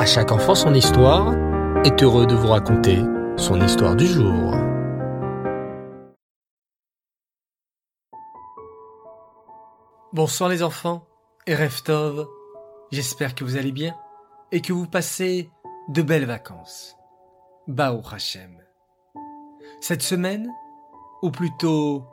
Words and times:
À 0.00 0.06
chaque 0.06 0.32
enfant 0.32 0.54
son 0.54 0.72
histoire 0.72 1.34
est 1.84 2.02
heureux 2.02 2.24
de 2.24 2.34
vous 2.34 2.48
raconter 2.48 3.00
son 3.36 3.60
histoire 3.60 3.94
du 3.94 4.06
jour. 4.06 4.54
Bonsoir 10.14 10.48
les 10.48 10.62
enfants 10.62 11.06
et 11.46 11.54
Reftov, 11.54 12.26
j'espère 12.90 13.34
que 13.34 13.44
vous 13.44 13.56
allez 13.58 13.72
bien 13.72 13.94
et 14.52 14.62
que 14.62 14.72
vous 14.72 14.86
passez 14.86 15.50
de 15.90 16.00
belles 16.00 16.24
vacances. 16.24 16.96
Bao 17.68 18.00
Hachem. 18.10 18.56
Cette 19.82 20.02
semaine, 20.02 20.50
ou 21.20 21.30
plutôt 21.30 22.06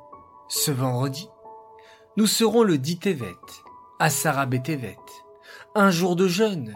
ce 0.50 0.72
vendredi, 0.72 1.30
nous 2.18 2.28
serons 2.28 2.64
le 2.64 2.78
10 2.78 3.00
Tevet, 3.00 3.32
à 4.00 4.10
Sarah 4.10 4.46
Betevet, 4.46 4.98
un 5.74 5.90
jour 5.90 6.18
de 6.18 6.28
jeûne, 6.28 6.76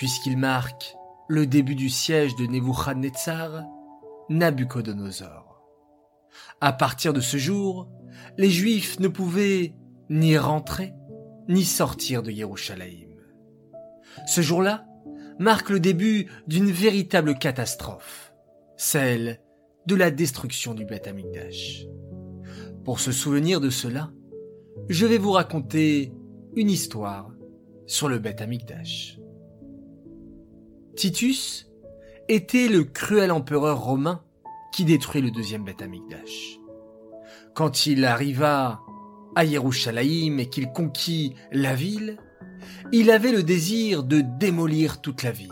puisqu'il 0.00 0.38
marque 0.38 0.96
le 1.28 1.46
début 1.46 1.74
du 1.74 1.90
siège 1.90 2.34
de 2.36 2.46
Nebuchadnezzar, 2.46 3.66
Nabucodonosor. 4.30 5.62
À 6.62 6.72
partir 6.72 7.12
de 7.12 7.20
ce 7.20 7.36
jour, 7.36 7.86
les 8.38 8.48
Juifs 8.48 8.98
ne 8.98 9.08
pouvaient 9.08 9.74
ni 10.08 10.38
rentrer, 10.38 10.94
ni 11.50 11.66
sortir 11.66 12.22
de 12.22 12.30
Yerushalayim. 12.30 13.10
Ce 14.26 14.40
jour-là 14.40 14.86
marque 15.38 15.68
le 15.68 15.80
début 15.80 16.30
d'une 16.46 16.70
véritable 16.70 17.36
catastrophe, 17.36 18.32
celle 18.78 19.42
de 19.84 19.96
la 19.96 20.10
destruction 20.10 20.72
du 20.72 20.86
Beth 20.86 21.08
Amikdash. 21.08 21.84
Pour 22.86 23.00
se 23.00 23.12
souvenir 23.12 23.60
de 23.60 23.68
cela, 23.68 24.10
je 24.88 25.04
vais 25.04 25.18
vous 25.18 25.32
raconter 25.32 26.14
une 26.56 26.70
histoire 26.70 27.30
sur 27.84 28.08
le 28.08 28.18
Beth 28.18 28.40
Amikdash. 28.40 29.19
Titus 31.00 31.66
était 32.28 32.68
le 32.68 32.84
cruel 32.84 33.32
empereur 33.32 33.80
romain 33.80 34.20
qui 34.70 34.84
détruit 34.84 35.22
le 35.22 35.30
deuxième 35.30 35.64
Beth 35.64 35.80
Amikdash. 35.80 36.60
Quand 37.54 37.86
il 37.86 38.04
arriva 38.04 38.82
à 39.34 39.46
Yerushalayim 39.46 40.36
et 40.36 40.50
qu'il 40.50 40.70
conquit 40.72 41.32
la 41.52 41.74
ville, 41.74 42.18
il 42.92 43.10
avait 43.10 43.32
le 43.32 43.42
désir 43.42 44.02
de 44.02 44.20
démolir 44.20 45.00
toute 45.00 45.22
la 45.22 45.30
ville. 45.30 45.48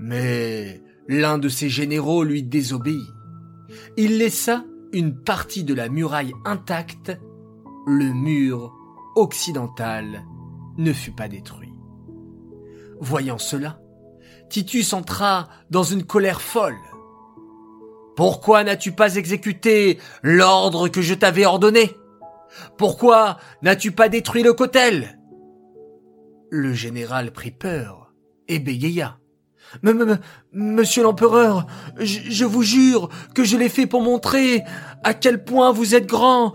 Mais 0.00 0.82
l'un 1.06 1.38
de 1.38 1.48
ses 1.48 1.68
généraux 1.68 2.24
lui 2.24 2.42
désobéit. 2.42 3.06
Il 3.96 4.18
laissa 4.18 4.64
une 4.92 5.14
partie 5.14 5.62
de 5.62 5.74
la 5.74 5.88
muraille 5.88 6.32
intacte, 6.44 7.16
le 7.86 8.12
mur 8.12 8.74
occidental 9.14 10.24
ne 10.76 10.92
fut 10.92 11.12
pas 11.12 11.28
détruit. 11.28 11.72
Voyant 12.98 13.38
cela, 13.38 13.78
Titus 14.48 14.92
entra 14.92 15.48
dans 15.70 15.82
une 15.82 16.04
colère 16.04 16.40
folle. 16.40 16.78
Pourquoi 18.16 18.62
n'as-tu 18.62 18.92
pas 18.92 19.16
exécuté 19.16 19.98
l'ordre 20.22 20.88
que 20.88 21.02
je 21.02 21.14
t'avais 21.14 21.46
ordonné? 21.46 21.96
Pourquoi 22.78 23.38
n'as-tu 23.62 23.90
pas 23.90 24.08
détruit 24.08 24.42
le 24.42 24.52
cotel 24.52 25.18
Le 26.50 26.72
général 26.72 27.32
prit 27.32 27.50
peur 27.50 28.12
et 28.46 28.60
bégaya. 28.60 29.18
Monsieur 30.52 31.02
l'empereur, 31.02 31.66
je 31.98 32.44
vous 32.44 32.62
jure 32.62 33.08
que 33.34 33.42
je 33.42 33.56
l'ai 33.56 33.68
fait 33.68 33.86
pour 33.86 34.02
montrer 34.02 34.62
à 35.02 35.14
quel 35.14 35.44
point 35.44 35.72
vous 35.72 35.94
êtes 35.94 36.06
grand, 36.06 36.52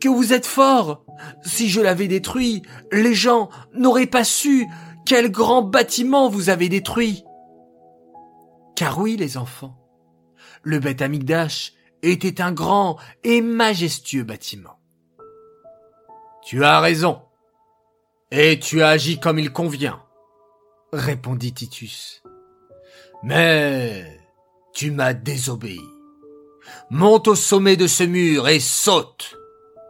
que 0.00 0.08
vous 0.08 0.32
êtes 0.32 0.46
fort. 0.46 1.04
Si 1.44 1.68
je 1.68 1.80
l'avais 1.80 2.08
détruit, 2.08 2.62
les 2.90 3.14
gens 3.14 3.50
n'auraient 3.74 4.06
pas 4.06 4.24
su 4.24 4.66
quel 5.04 5.30
grand 5.30 5.62
bâtiment 5.62 6.28
vous 6.28 6.48
avez 6.48 6.68
détruit. 6.68 7.24
Car 8.82 8.98
oui, 8.98 9.16
les 9.16 9.36
enfants, 9.36 9.78
le 10.64 10.80
Beth 10.80 11.02
Amikdash 11.02 11.72
était 12.02 12.40
un 12.40 12.50
grand 12.50 12.98
et 13.22 13.40
majestueux 13.40 14.24
bâtiment. 14.24 14.76
Tu 16.42 16.64
as 16.64 16.80
raison. 16.80 17.22
Et 18.32 18.58
tu 18.58 18.82
as 18.82 18.88
agi 18.88 19.20
comme 19.20 19.38
il 19.38 19.52
convient, 19.52 20.02
répondit 20.92 21.54
Titus. 21.54 22.24
Mais 23.22 24.20
tu 24.74 24.90
m'as 24.90 25.14
désobéi. 25.14 25.78
Monte 26.90 27.28
au 27.28 27.36
sommet 27.36 27.76
de 27.76 27.86
ce 27.86 28.02
mur 28.02 28.48
et 28.48 28.58
saute. 28.58 29.36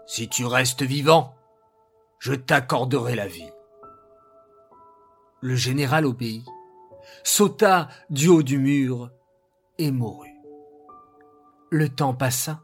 Si 0.06 0.28
tu 0.28 0.44
restes 0.44 0.82
vivant, 0.82 1.34
je 2.18 2.34
t'accorderai 2.34 3.14
la 3.14 3.26
vie. 3.26 3.50
Le 5.40 5.56
général 5.56 6.04
obéit, 6.04 6.44
sauta 7.24 7.88
du 8.10 8.28
haut 8.28 8.42
du 8.42 8.58
mur 8.58 9.10
et 9.78 9.90
mourut. 9.90 10.34
Le 11.70 11.88
temps 11.88 12.14
passa, 12.14 12.62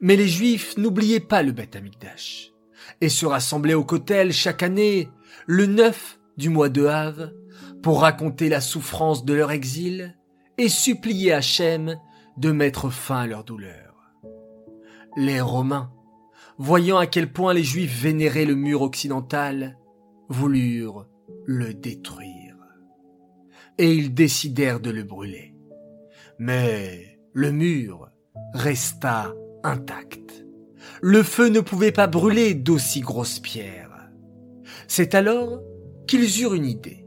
mais 0.00 0.16
les 0.16 0.28
Juifs 0.28 0.76
n'oubliaient 0.76 1.20
pas 1.20 1.42
le 1.42 1.52
Beth 1.52 1.76
Amikdash 1.76 2.52
et 3.00 3.08
se 3.08 3.26
rassemblaient 3.26 3.74
au 3.74 3.84
Kotel 3.84 4.32
chaque 4.32 4.62
année, 4.62 5.08
le 5.46 5.66
9 5.66 6.18
du 6.36 6.48
mois 6.48 6.68
de 6.68 6.86
Havre, 6.86 7.32
pour 7.82 8.02
raconter 8.02 8.48
la 8.48 8.60
souffrance 8.60 9.24
de 9.24 9.34
leur 9.34 9.50
exil 9.50 10.16
et 10.58 10.68
supplier 10.68 11.32
Hachem 11.32 11.96
de 12.36 12.52
mettre 12.52 12.90
fin 12.90 13.20
à 13.20 13.26
leur 13.26 13.44
douleur. 13.44 13.94
Les 15.16 15.40
Romains, 15.40 15.90
voyant 16.58 16.98
à 16.98 17.06
quel 17.06 17.32
point 17.32 17.54
les 17.54 17.64
Juifs 17.64 18.02
vénéraient 18.02 18.44
le 18.44 18.54
mur 18.54 18.82
occidental, 18.82 19.78
voulurent 20.28 21.06
le 21.46 21.74
détruire. 21.74 22.39
Et 23.80 23.94
ils 23.94 24.12
décidèrent 24.12 24.78
de 24.78 24.90
le 24.90 25.04
brûler. 25.04 25.54
Mais 26.38 27.18
le 27.32 27.50
mur 27.50 28.10
resta 28.52 29.32
intact. 29.64 30.44
Le 31.00 31.22
feu 31.22 31.48
ne 31.48 31.60
pouvait 31.60 31.90
pas 31.90 32.06
brûler 32.06 32.52
d'aussi 32.52 33.00
grosses 33.00 33.38
pierres. 33.38 34.10
C'est 34.86 35.14
alors 35.14 35.62
qu'ils 36.06 36.42
eurent 36.42 36.52
une 36.52 36.66
idée. 36.66 37.06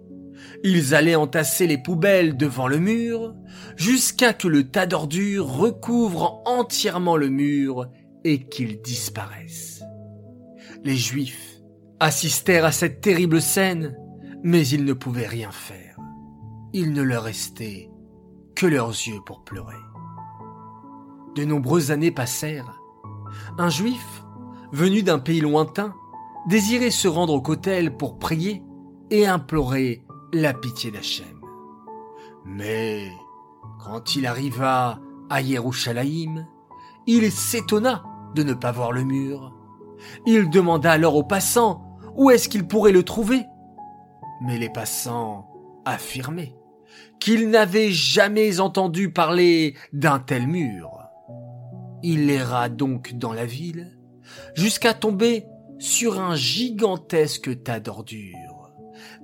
Ils 0.63 0.95
allaient 0.95 1.13
entasser 1.13 1.67
les 1.67 1.77
poubelles 1.77 2.37
devant 2.37 2.67
le 2.67 2.79
mur, 2.79 3.35
jusqu'à 3.75 4.33
que 4.33 4.47
le 4.47 4.63
tas 4.63 4.87
d'ordures 4.87 5.45
recouvre 5.45 6.41
entièrement 6.45 7.17
le 7.17 7.29
mur 7.29 7.87
et 8.23 8.47
qu'il 8.47 8.81
disparaisse. 8.81 9.83
Les 10.83 10.95
Juifs 10.95 11.61
assistèrent 11.99 12.65
à 12.65 12.71
cette 12.71 12.99
terrible 12.99 13.43
scène, 13.43 13.95
mais 14.41 14.67
ils 14.67 14.85
ne 14.85 14.93
pouvaient 14.93 15.27
rien 15.27 15.51
faire. 15.51 15.93
Il 16.75 16.91
ne 16.93 17.03
leur 17.03 17.21
restait 17.21 17.91
que 18.55 18.65
leurs 18.65 18.89
yeux 18.89 19.19
pour 19.23 19.43
pleurer. 19.43 19.75
De 21.35 21.45
nombreuses 21.45 21.91
années 21.91 22.09
passèrent. 22.09 22.81
Un 23.59 23.69
Juif, 23.69 24.23
venu 24.71 25.03
d'un 25.03 25.19
pays 25.19 25.39
lointain, 25.39 25.93
désirait 26.47 26.89
se 26.89 27.07
rendre 27.07 27.33
au 27.33 27.41
Kotel 27.41 27.95
pour 27.95 28.17
prier 28.17 28.63
et 29.11 29.27
implorer 29.27 30.03
la 30.33 30.51
pitié 30.55 30.89
d'Hachem. 30.89 31.41
Mais 32.43 33.11
quand 33.85 34.15
il 34.15 34.25
arriva 34.25 34.99
à 35.29 35.41
Yerushalayim, 35.41 36.47
il 37.05 37.31
s'étonna 37.31 38.03
de 38.33 38.41
ne 38.41 38.55
pas 38.55 38.71
voir 38.71 38.91
le 38.91 39.03
mur. 39.03 39.53
Il 40.25 40.49
demanda 40.49 40.91
alors 40.91 41.15
aux 41.15 41.23
passants 41.23 41.99
où 42.15 42.31
est-ce 42.31 42.49
qu'il 42.49 42.67
pourrait 42.67 42.91
le 42.91 43.03
trouver. 43.03 43.43
Mais 44.41 44.57
les 44.57 44.69
passants 44.69 45.47
affirmaient 45.85 46.55
qu'ils 47.23 47.49
n'avaient 47.49 47.91
jamais 47.91 48.59
entendu 48.59 49.09
parler 49.09 49.75
d'un 49.93 50.19
tel 50.19 50.45
mur. 50.45 50.99
Il 52.03 52.29
erra 52.29 52.67
donc 52.67 53.13
dans 53.13 53.31
la 53.31 53.45
ville 53.45 53.97
jusqu'à 54.55 54.93
tomber 54.93 55.45
sur 55.79 56.19
un 56.19 56.35
gigantesque 56.35 57.63
tas 57.63 57.79
d'ordures 57.79 58.73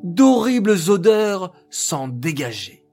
d'horribles 0.01 0.77
odeurs 0.88 1.53
s'en 1.69 2.07
dégageaient. 2.07 2.85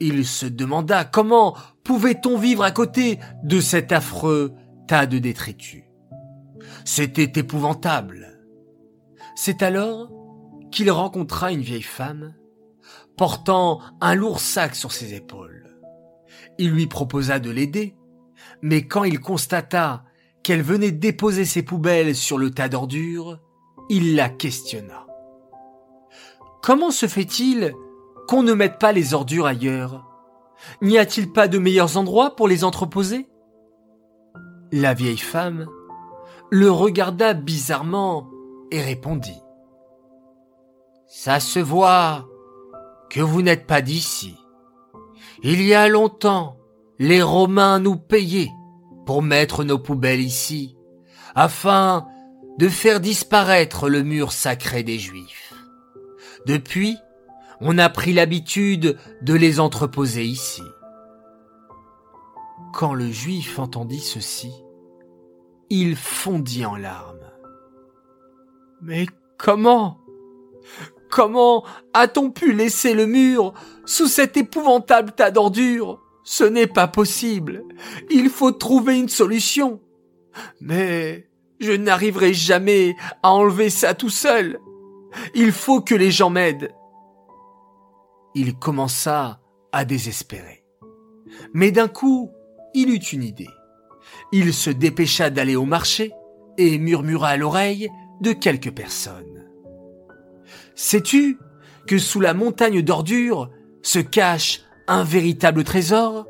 Il 0.00 0.26
se 0.26 0.46
demanda 0.46 1.04
comment 1.04 1.56
pouvait-on 1.84 2.36
vivre 2.36 2.64
à 2.64 2.72
côté 2.72 3.20
de 3.44 3.60
cet 3.60 3.92
affreux 3.92 4.54
tas 4.88 5.06
de 5.06 5.20
détritus. 5.20 5.84
C'était 6.84 7.38
épouvantable. 7.38 8.40
C'est 9.36 9.62
alors 9.62 10.10
qu'il 10.72 10.90
rencontra 10.90 11.52
une 11.52 11.60
vieille 11.60 11.82
femme 11.82 12.34
portant 13.16 13.80
un 14.00 14.14
lourd 14.14 14.40
sac 14.40 14.74
sur 14.74 14.92
ses 14.92 15.14
épaules. 15.14 15.78
Il 16.58 16.70
lui 16.70 16.86
proposa 16.86 17.38
de 17.38 17.50
l'aider, 17.50 17.96
mais 18.62 18.86
quand 18.86 19.04
il 19.04 19.20
constata 19.20 20.04
qu'elle 20.42 20.62
venait 20.62 20.90
déposer 20.90 21.44
ses 21.44 21.62
poubelles 21.62 22.16
sur 22.16 22.38
le 22.38 22.50
tas 22.50 22.68
d'ordures, 22.68 23.40
il 23.88 24.16
la 24.16 24.28
questionna. 24.28 25.06
Comment 26.62 26.90
se 26.90 27.06
fait-il 27.06 27.74
qu'on 28.28 28.42
ne 28.42 28.54
mette 28.54 28.78
pas 28.78 28.92
les 28.92 29.14
ordures 29.14 29.46
ailleurs? 29.46 30.08
N'y 30.80 30.98
a-t-il 30.98 31.32
pas 31.32 31.48
de 31.48 31.58
meilleurs 31.58 31.96
endroits 31.96 32.36
pour 32.36 32.46
les 32.46 32.64
entreposer? 32.64 33.28
La 34.70 34.94
vieille 34.94 35.18
femme 35.18 35.66
le 36.50 36.70
regarda 36.70 37.32
bizarrement 37.32 38.30
et 38.70 38.82
répondit. 38.82 39.40
Ça 41.06 41.40
se 41.40 41.58
voit 41.58 42.28
que 43.12 43.20
vous 43.20 43.42
n'êtes 43.42 43.66
pas 43.66 43.82
d'ici. 43.82 44.34
Il 45.42 45.62
y 45.62 45.74
a 45.74 45.86
longtemps, 45.86 46.56
les 46.98 47.20
Romains 47.20 47.78
nous 47.78 47.96
payaient 47.96 48.50
pour 49.04 49.22
mettre 49.22 49.64
nos 49.64 49.78
poubelles 49.78 50.22
ici, 50.22 50.78
afin 51.34 52.06
de 52.58 52.70
faire 52.70 53.00
disparaître 53.00 53.90
le 53.90 54.02
mur 54.02 54.32
sacré 54.32 54.82
des 54.82 54.98
Juifs. 54.98 55.52
Depuis, 56.46 56.96
on 57.60 57.76
a 57.76 57.90
pris 57.90 58.14
l'habitude 58.14 58.98
de 59.20 59.34
les 59.34 59.60
entreposer 59.60 60.24
ici. 60.24 60.62
Quand 62.72 62.94
le 62.94 63.10
Juif 63.10 63.58
entendit 63.58 64.00
ceci, 64.00 64.52
il 65.68 65.96
fondit 65.96 66.64
en 66.64 66.76
larmes. 66.76 67.30
Mais 68.80 69.04
comment? 69.36 69.98
Comment 71.12 71.62
a-t-on 71.92 72.30
pu 72.30 72.54
laisser 72.54 72.94
le 72.94 73.04
mur 73.04 73.52
sous 73.84 74.06
cet 74.06 74.38
épouvantable 74.38 75.12
tas 75.12 75.30
d'ordures? 75.30 76.00
Ce 76.24 76.42
n'est 76.42 76.66
pas 76.66 76.88
possible. 76.88 77.64
Il 78.08 78.30
faut 78.30 78.50
trouver 78.50 78.98
une 78.98 79.10
solution. 79.10 79.82
Mais 80.62 81.28
je 81.60 81.72
n'arriverai 81.72 82.32
jamais 82.32 82.96
à 83.22 83.30
enlever 83.30 83.68
ça 83.68 83.92
tout 83.92 84.08
seul. 84.08 84.58
Il 85.34 85.52
faut 85.52 85.82
que 85.82 85.94
les 85.94 86.10
gens 86.10 86.30
m'aident. 86.30 86.72
Il 88.34 88.54
commença 88.58 89.38
à 89.70 89.84
désespérer. 89.84 90.64
Mais 91.52 91.72
d'un 91.72 91.88
coup, 91.88 92.30
il 92.72 92.88
eut 92.88 92.96
une 93.12 93.24
idée. 93.24 93.50
Il 94.32 94.54
se 94.54 94.70
dépêcha 94.70 95.28
d'aller 95.28 95.56
au 95.56 95.66
marché 95.66 96.10
et 96.56 96.78
murmura 96.78 97.28
à 97.28 97.36
l'oreille 97.36 97.90
de 98.22 98.32
quelques 98.32 98.72
personnes. 98.72 99.31
Sais-tu 100.74 101.38
que 101.86 101.98
sous 101.98 102.20
la 102.20 102.34
montagne 102.34 102.82
d'ordures 102.82 103.50
se 103.82 103.98
cache 103.98 104.62
un 104.88 105.04
véritable 105.04 105.64
trésor? 105.64 106.26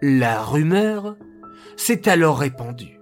La 0.00 0.42
rumeur 0.42 1.16
s'est 1.76 2.08
alors 2.08 2.38
répandue. 2.38 3.00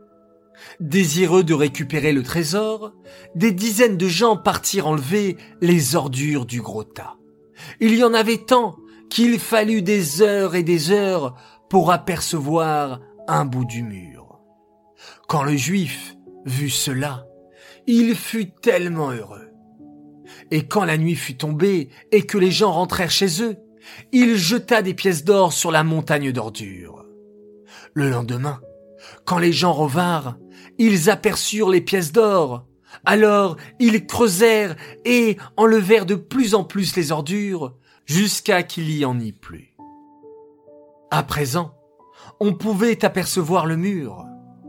Désireux 0.78 1.44
de 1.44 1.54
récupérer 1.54 2.12
le 2.12 2.22
trésor, 2.22 2.92
des 3.34 3.52
dizaines 3.52 3.96
de 3.96 4.08
gens 4.08 4.36
partirent 4.36 4.86
enlever 4.86 5.36
les 5.60 5.96
ordures 5.96 6.46
du 6.46 6.60
gros 6.60 6.84
tas. 6.84 7.16
Il 7.80 7.94
y 7.94 8.04
en 8.04 8.14
avait 8.14 8.38
tant 8.38 8.76
qu'il 9.10 9.38
fallut 9.38 9.82
des 9.82 10.22
heures 10.22 10.54
et 10.54 10.62
des 10.62 10.90
heures 10.90 11.34
pour 11.68 11.90
apercevoir 11.90 13.00
un 13.28 13.44
bout 13.44 13.64
du 13.64 13.82
mur. 13.82 14.40
Quand 15.28 15.42
le 15.42 15.56
juif 15.56 16.16
vit 16.44 16.70
cela, 16.70 17.26
il 17.86 18.14
fut 18.14 18.50
tellement 18.50 19.10
heureux. 19.10 19.49
Et 20.50 20.66
quand 20.66 20.84
la 20.84 20.98
nuit 20.98 21.16
fut 21.16 21.36
tombée 21.36 21.88
et 22.12 22.22
que 22.22 22.38
les 22.38 22.50
gens 22.50 22.72
rentrèrent 22.72 23.10
chez 23.10 23.42
eux, 23.42 23.56
il 24.12 24.36
jeta 24.36 24.82
des 24.82 24.94
pièces 24.94 25.24
d'or 25.24 25.52
sur 25.52 25.70
la 25.70 25.84
montagne 25.84 26.32
d'ordures. 26.32 27.04
Le 27.94 28.10
lendemain, 28.10 28.60
quand 29.24 29.38
les 29.38 29.52
gens 29.52 29.72
revinrent, 29.72 30.38
ils 30.78 31.10
aperçurent 31.10 31.70
les 31.70 31.80
pièces 31.80 32.12
d'or. 32.12 32.66
Alors 33.04 33.56
ils 33.78 34.06
creusèrent 34.06 34.76
et 35.04 35.36
enlevèrent 35.56 36.06
de 36.06 36.16
plus 36.16 36.54
en 36.54 36.64
plus 36.64 36.96
les 36.96 37.12
ordures 37.12 37.76
jusqu'à 38.04 38.62
qu'il 38.62 38.90
y 38.90 39.04
en 39.04 39.18
ait 39.20 39.32
plus. 39.32 39.74
À 41.10 41.22
présent, 41.22 41.74
on 42.40 42.54
pouvait 42.54 43.04
apercevoir 43.04 43.66
le 43.66 43.76
mur, 43.76 44.24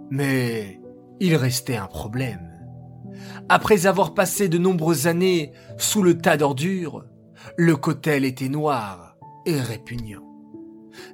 mais 0.10 0.80
il 1.20 1.36
restait 1.36 1.76
un 1.76 1.88
problème. 1.88 2.51
Après 3.50 3.86
avoir 3.86 4.14
passé 4.14 4.50
de 4.50 4.58
nombreuses 4.58 5.08
années 5.08 5.52
sous 5.78 6.04
le 6.04 6.18
tas 6.18 6.38
d'ordures, 6.38 7.06
le 7.58 7.76
cotel 7.76 8.26
était 8.26 8.50
noir 8.50 9.16
et 9.46 9.60
répugnant. 9.60 10.24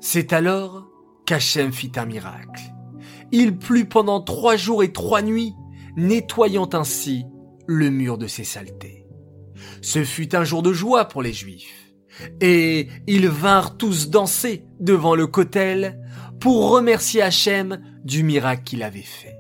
C'est 0.02 0.34
alors 0.34 0.88
qu'Hachem 1.26 1.72
fit 1.72 1.92
un 1.96 2.06
miracle. 2.06 2.62
Il 3.32 3.58
plut 3.58 3.86
pendant 3.86 4.22
trois 4.22 4.56
jours 4.56 4.84
et 4.84 4.94
trois 4.94 5.22
nuits, 5.22 5.54
nettoyant 5.96 6.70
ainsi 6.74 7.26
le 7.68 7.90
mur 7.90 8.18
de 8.18 8.28
ses 8.28 8.44
saletés. 8.44 9.06
Ce 9.82 10.04
fut 10.04 10.36
un 10.36 10.44
jour 10.44 10.64
de 10.64 10.74
joie 10.74 11.06
pour 11.06 11.22
les 11.22 11.34
Juifs, 11.34 11.94
et 12.42 12.88
ils 13.08 13.28
vinrent 13.28 13.78
tous 13.78 14.10
danser 14.10 14.66
devant 14.80 15.16
le 15.16 15.28
cotel 15.28 16.00
pour 16.40 16.70
remercier 16.70 17.22
Hachem 17.22 17.82
du 18.04 18.24
miracle 18.24 18.64
qu'il 18.64 18.84
avait 18.84 19.02
fait. 19.02 19.38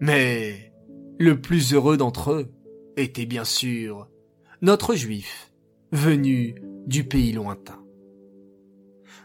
Mais 0.00 0.73
le 1.18 1.40
plus 1.40 1.72
heureux 1.72 1.96
d'entre 1.96 2.32
eux 2.32 2.52
était 2.96 3.26
bien 3.26 3.44
sûr 3.44 4.08
notre 4.62 4.94
Juif, 4.94 5.52
venu 5.92 6.54
du 6.86 7.04
pays 7.04 7.32
lointain. 7.32 7.84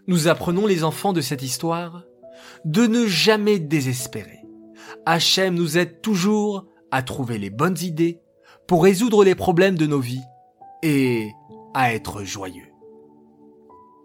Nous 0.07 0.27
apprenons 0.27 0.65
les 0.67 0.83
enfants 0.83 1.13
de 1.13 1.21
cette 1.21 1.43
histoire 1.43 2.03
de 2.65 2.87
ne 2.87 3.05
jamais 3.05 3.59
désespérer. 3.59 4.39
Hachem 5.05 5.55
nous 5.55 5.77
aide 5.77 6.01
toujours 6.01 6.65
à 6.91 7.03
trouver 7.03 7.37
les 7.37 7.49
bonnes 7.49 7.77
idées 7.81 8.19
pour 8.67 8.83
résoudre 8.83 9.23
les 9.23 9.35
problèmes 9.35 9.77
de 9.77 9.85
nos 9.85 9.99
vies 9.99 10.23
et 10.83 11.29
à 11.73 11.93
être 11.93 12.23
joyeux. 12.23 12.73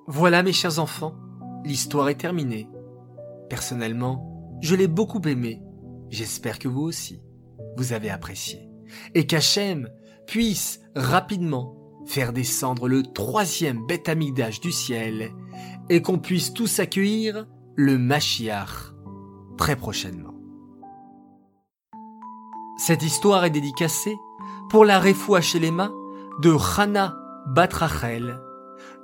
Voilà 0.06 0.42
mes 0.42 0.52
chers 0.52 0.78
enfants, 0.78 1.16
l'histoire 1.64 2.08
est 2.08 2.14
terminée. 2.20 2.68
Personnellement, 3.48 4.58
je 4.60 4.74
l'ai 4.74 4.88
beaucoup 4.88 5.20
aimé. 5.22 5.62
J'espère 6.10 6.58
que 6.58 6.68
vous 6.68 6.82
aussi, 6.82 7.22
vous 7.76 7.92
avez 7.92 8.10
apprécié. 8.10 8.68
Et 9.14 9.26
qu'Hachem 9.26 9.88
puisse 10.26 10.80
rapidement 10.94 11.76
faire 12.06 12.32
descendre 12.32 12.88
le 12.88 13.02
troisième 13.02 13.86
bête 13.86 14.08
amigdash 14.08 14.60
du 14.60 14.72
ciel 14.72 15.32
et 15.88 16.02
qu'on 16.02 16.18
puisse 16.18 16.52
tous 16.52 16.78
accueillir 16.80 17.46
le 17.76 17.98
Mashiach 17.98 18.92
très 19.56 19.76
prochainement. 19.76 20.34
Cette 22.76 23.02
histoire 23.02 23.44
est 23.44 23.50
dédicacée 23.50 24.16
pour 24.68 24.84
la 24.84 24.98
Refoua 24.98 25.40
Shelema 25.40 25.90
de 26.42 26.54
Hana 26.76 27.16
Batrachel 27.46 28.40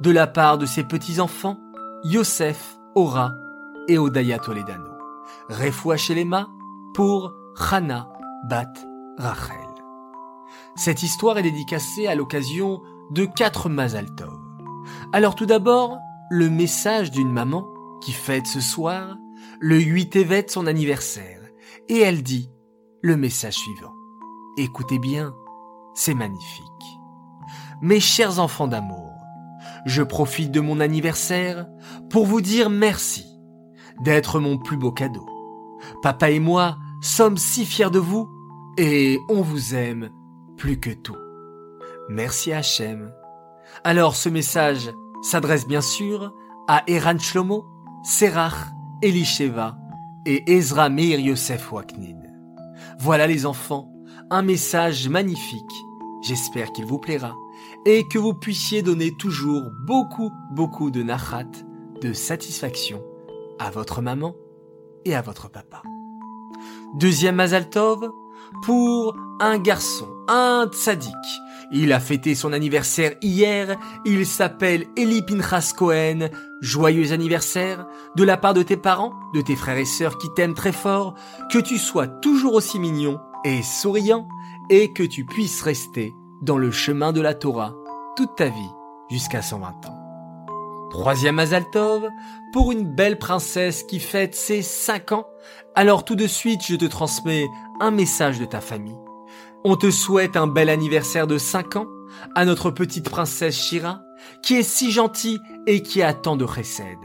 de 0.01 0.11
la 0.11 0.27
part 0.27 0.59
de 0.59 0.67
ses 0.67 0.85
petits-enfants 0.85 1.59
Yosef, 2.05 2.79
Ora 2.95 3.33
et 3.89 3.99
Odaya 3.99 4.39
Toledano. 4.39 4.91
Refoua 5.49 5.97
Shelema 5.97 6.49
pour 6.95 7.33
Hana 7.57 8.09
Bat 8.45 8.73
Rachel. 9.19 9.57
Cette 10.75 11.03
histoire 11.03 11.37
est 11.39 11.43
dédicacée 11.43 12.07
à 12.07 12.15
l'occasion 12.15 12.81
de 13.11 13.27
quatre 13.27 13.69
Mazal 13.69 14.07
Alors 15.13 15.35
tout 15.35 15.47
d'abord, 15.47 15.99
le 16.31 16.49
message 16.49 17.11
d'une 17.11 17.31
maman 17.31 17.67
qui 18.01 18.13
fête 18.13 18.47
ce 18.47 18.61
soir 18.61 19.19
le 19.61 19.79
8 19.79 20.11
Tevet 20.11 20.47
son 20.49 20.67
anniversaire. 20.67 21.41
Et 21.89 21.99
elle 21.99 22.23
dit 22.23 22.51
le 23.03 23.17
message 23.17 23.55
suivant. 23.55 23.93
Écoutez 24.57 24.99
bien, 24.99 25.35
c'est 25.95 26.15
magnifique. 26.15 26.65
Mes 27.83 28.01
chers 28.01 28.39
enfants 28.39 28.69
d'amour, 28.69 29.13
je 29.85 30.03
profite 30.03 30.51
de 30.51 30.61
mon 30.61 30.81
anniversaire 30.81 31.67
pour 32.09 32.27
vous 32.27 32.41
dire 32.41 32.71
merci 32.71 33.27
d'être 34.03 34.41
mon 34.41 34.57
plus 34.57 34.77
beau 34.77 34.93
cadeau. 34.93 35.27
Papa 36.03 36.31
et 36.31 36.41
moi 36.41 36.79
sommes 37.01 37.37
si 37.37 37.65
fiers 37.65 37.91
de 37.91 37.99
vous 37.99 38.29
et 38.77 39.19
on 39.29 39.43
vous 39.43 39.75
aime 39.75 40.11
plus 40.57 40.79
que 40.79 40.91
tout. 40.91 41.17
Merci 42.09 42.53
Hachem. 42.53 43.13
Alors 43.85 44.17
ce 44.17 44.29
message 44.29 44.91
s'adresse 45.23 45.67
bien 45.67 45.81
sûr 45.81 46.35
à 46.69 46.83
Eran 46.87 47.19
Shlomo, 47.19 47.65
Serach, 48.05 48.69
Elisheva 49.03 49.79
et 50.27 50.53
Ezra 50.53 50.89
Meir 50.89 51.21
Yosef 51.21 51.73
Waknin. 51.73 52.21
Voilà 52.99 53.27
les 53.27 53.47
enfants, 53.47 53.91
un 54.31 54.43
message 54.43 55.09
magnifique. 55.09 55.73
J'espère 56.23 56.73
qu'il 56.73 56.85
vous 56.85 56.99
plaira 56.99 57.35
et 57.87 58.07
que 58.09 58.19
vous 58.19 58.35
puissiez 58.35 58.83
donner 58.83 59.11
toujours 59.19 59.71
beaucoup, 59.87 60.31
beaucoup 60.53 60.91
de 60.91 61.03
nachat, 61.03 61.51
de 62.03 62.13
satisfaction 62.13 63.03
à 63.59 63.71
votre 63.71 64.03
maman 64.03 64.35
et 65.05 65.15
à 65.15 65.23
votre 65.23 65.51
papa. 65.51 65.83
Deuxième 66.95 67.37
Mazaltov, 67.37 68.11
pour 68.63 69.17
un 69.41 69.59
garçon, 69.59 70.09
un 70.29 70.67
tzaddik. 70.71 71.15
Il 71.73 71.93
a 71.93 72.01
fêté 72.01 72.35
son 72.35 72.53
anniversaire 72.53 73.15
hier, 73.23 73.79
il 74.05 74.27
s'appelle 74.27 74.87
Eli 74.97 75.23
Pinchas 75.23 75.73
Cohen. 75.77 76.29
Joyeux 76.61 77.13
anniversaire 77.13 77.87
de 78.17 78.25
la 78.25 78.37
part 78.37 78.55
de 78.55 78.63
tes 78.63 78.77
parents, 78.77 79.15
de 79.35 79.41
tes 79.41 79.57
frères 79.57 79.79
et 79.79 79.85
sœurs 79.85 80.19
qui 80.19 80.29
t'aiment 80.35 80.55
très 80.55 80.73
fort, 80.73 81.15
que 81.51 81.59
tu 81.59 81.79
sois 81.79 82.09
toujours 82.09 82.55
aussi 82.55 82.79
mignon 82.79 83.19
et 83.45 83.63
souriant 83.63 84.29
et 84.69 84.93
que 84.93 85.03
tu 85.03 85.25
puisses 85.25 85.63
rester 85.63 86.15
dans 86.43 86.59
le 86.59 86.71
chemin 86.71 87.13
de 87.13 87.21
la 87.21 87.35
Torah 87.35 87.75
toute 88.17 88.37
ta 88.37 88.49
vie 88.49 88.71
jusqu'à 89.09 89.43
120 89.43 89.67
ans. 89.87 90.00
Troisième 90.91 91.39
Azaltov, 91.39 92.09
pour 92.53 92.73
une 92.73 92.85
belle 92.85 93.17
princesse 93.19 93.85
qui 93.85 94.01
fête 94.01 94.35
ses 94.35 94.61
5 94.61 95.13
ans, 95.13 95.27
alors 95.77 96.05
tout 96.05 96.17
de 96.17 96.27
suite 96.27 96.63
je 96.67 96.75
te 96.75 96.85
transmets 96.85 97.47
un 97.81 97.93
message 97.93 98.41
de 98.41 98.45
ta 98.45 98.61
famille. 98.61 98.99
On 99.65 99.77
te 99.77 99.91
souhaite 99.91 100.37
un 100.37 100.49
bel 100.49 100.69
anniversaire 100.69 101.29
de 101.29 101.39
5 101.39 101.77
ans, 101.77 101.87
à 102.35 102.45
notre 102.45 102.71
petite 102.71 103.09
princesse 103.09 103.57
Shira, 103.57 104.01
qui 104.43 104.57
est 104.57 104.63
si 104.63 104.91
gentille 104.91 105.39
et 105.67 105.83
qui 105.83 106.03
a 106.03 106.13
tant 106.13 106.37
de 106.37 106.47
chesed. 106.47 106.99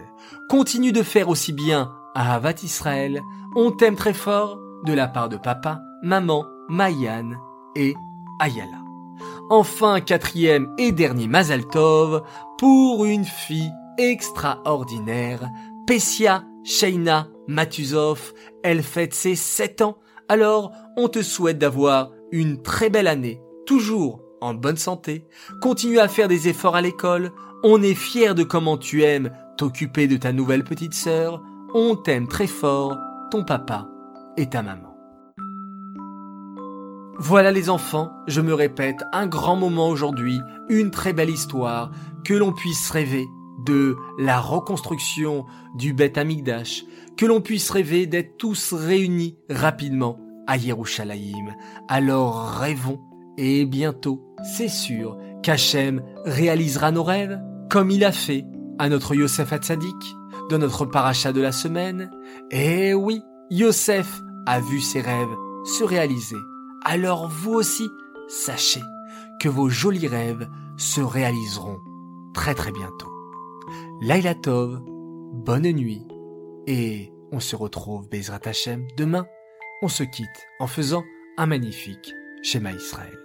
Continue 0.50 0.92
de 0.92 1.04
faire 1.04 1.30
aussi 1.30 1.54
bien 1.54 1.92
à 2.16 2.36
Havat 2.36 2.64
Israël. 2.64 3.22
On 3.56 3.72
t'aime 3.72 3.96
très 3.96 4.14
fort 4.14 4.60
de 4.86 4.94
la 4.94 5.08
part 5.08 5.30
de 5.30 5.38
papa, 5.38 5.82
maman, 6.02 6.46
Mayan 6.70 7.32
et 7.76 7.94
Ayala. 8.40 8.85
Enfin, 9.50 10.02
quatrième 10.02 10.74
et 10.78 10.92
dernier 10.92 11.28
Mazaltov 11.28 12.24
pour 12.58 13.06
une 13.06 13.26
fille 13.26 13.72
extraordinaire, 13.98 15.48
Pessia 15.88 16.44
Sheina 16.64 17.28
Matuzov. 17.48 18.34
Elle 18.64 18.84
fête 18.84 19.14
ses 19.14 19.36
7 19.36 19.82
ans. 19.82 19.98
Alors, 20.28 20.72
on 20.98 21.08
te 21.08 21.22
souhaite 21.22 21.60
d'avoir 21.60 22.12
une 22.32 22.62
très 22.62 22.90
belle 22.90 23.08
année, 23.08 23.42
toujours 23.66 24.22
en 24.42 24.54
bonne 24.54 24.78
santé. 24.78 25.28
Continue 25.62 26.00
à 26.00 26.08
faire 26.08 26.28
des 26.28 26.48
efforts 26.48 26.76
à 26.76 26.82
l'école. 26.82 27.32
On 27.64 27.82
est 27.82 27.94
fiers 27.94 28.34
de 28.34 28.44
comment 28.44 28.78
tu 28.78 29.04
aimes 29.04 29.32
t'occuper 29.58 30.08
de 30.08 30.18
ta 30.18 30.32
nouvelle 30.34 30.64
petite 30.64 30.94
sœur. 30.94 31.42
On 31.74 31.96
t'aime 31.96 32.28
très 32.28 32.48
fort, 32.48 32.98
ton 33.32 33.44
papa 33.44 33.88
et 34.38 34.50
ta 34.50 34.62
maman. 34.62 34.95
Voilà 37.18 37.52
les 37.52 37.70
enfants, 37.70 38.12
je 38.28 38.42
me 38.42 38.54
répète, 38.54 38.98
un 39.14 39.26
grand 39.26 39.56
moment 39.56 39.88
aujourd'hui, 39.88 40.40
une 40.68 40.92
très 40.92 41.14
belle 41.14 41.30
histoire, 41.30 41.92
que 42.26 42.34
l'on 42.34 42.52
puisse 42.52 42.90
rêver 42.90 43.26
de 43.66 43.96
la 44.20 44.40
reconstruction 44.40 45.46
du 45.76 45.94
Beth 45.94 46.18
Amigdash, 46.18 46.84
que 47.16 47.26
l'on 47.26 47.40
puisse 47.40 47.70
rêver 47.70 48.06
d'être 48.06 48.36
tous 48.38 48.74
réunis 48.74 49.38
rapidement 49.50 50.20
à 50.46 50.58
Yerushalayim. 50.58 51.54
Alors 51.88 52.50
rêvons, 52.50 53.00
et 53.38 53.66
bientôt, 53.66 54.36
c'est 54.44 54.68
sûr, 54.68 55.18
qu'Hachem 55.42 56.02
réalisera 56.26 56.92
nos 56.92 57.04
rêves, 57.04 57.40
comme 57.70 57.92
il 57.92 58.04
a 58.04 58.12
fait 58.12 58.46
à 58.78 58.90
notre 58.90 59.16
Yosef 59.16 59.54
Hatzadik, 59.54 60.16
dans 60.50 60.58
notre 60.58 60.86
paracha 60.86 61.32
de 61.32 61.42
la 61.42 61.54
semaine. 61.54 62.12
Et 62.52 62.94
oui, 62.94 63.22
Yosef 63.52 64.20
a 64.46 64.60
vu 64.60 64.82
ses 64.82 65.02
rêves 65.02 65.36
se 65.66 65.84
réaliser. 65.84 66.36
Alors 66.88 67.28
vous 67.28 67.54
aussi, 67.54 67.90
sachez 68.28 68.82
que 69.42 69.50
vos 69.50 69.70
jolis 69.70 70.08
rêves 70.08 70.48
se 70.78 71.02
réaliseront 71.02 71.80
très 72.32 72.54
très 72.54 72.72
bientôt. 72.72 73.12
Laila 74.02 74.36
Tov, 74.36 74.84
bonne 74.86 75.72
nuit, 75.72 76.08
et 76.68 77.12
on 77.32 77.40
se 77.40 77.56
retrouve 77.56 78.08
Bezrat 78.08 78.42
Hashem 78.46 78.86
demain. 78.98 79.26
On 79.82 79.88
se 79.88 80.04
quitte 80.04 80.28
en 80.60 80.68
faisant 80.68 81.04
un 81.38 81.48
magnifique 81.48 82.14
schéma 82.44 82.72
Israël. 82.72 83.25